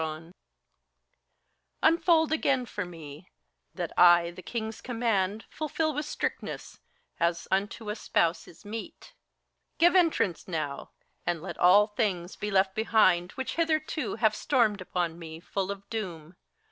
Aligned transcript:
Unfold 1.83 2.31
again 2.31 2.65
for 2.65 2.85
me, 2.85 3.29
that 3.75 3.91
I 3.95 4.31
the 4.31 4.41
King's 4.41 4.81
command 4.81 5.45
Fulfil 5.51 5.93
with 5.93 6.07
strictness, 6.07 6.79
as 7.19 7.47
unto 7.51 7.87
a 7.91 7.95
spouse 7.95 8.47
is 8.47 8.65
meet: 8.65 9.13
Give 9.77 9.95
entrance 9.95 10.47
now, 10.47 10.89
and 11.23 11.39
let 11.39 11.59
all 11.59 11.85
things 11.85 12.35
be 12.35 12.49
left 12.49 12.73
behind 12.73 13.33
Which 13.33 13.57
hitherto 13.57 14.15
have 14.15 14.33
stormed 14.35 14.81
upon 14.81 15.19
me, 15.19 15.39
full 15.39 15.69
of 15.69 15.87
doom! 15.91 16.35